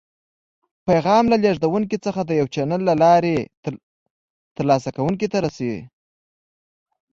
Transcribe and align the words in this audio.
پیغام 0.87 1.23
له 1.31 1.37
لیږدونکي 1.43 1.97
څخه 2.05 2.21
د 2.25 2.31
یو 2.39 2.47
چینل 2.53 2.81
له 2.89 2.93
لارې 3.03 3.35
تر 4.57 4.63
لاسه 4.69 4.89
کوونکي 4.97 5.27
ته 5.31 5.37
رسي. 5.45 5.73